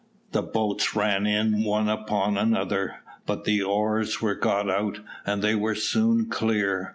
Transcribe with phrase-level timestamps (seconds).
[0.31, 5.53] The boats ran in one upon another; but the oars were got out, and they
[5.53, 6.89] were soon clear.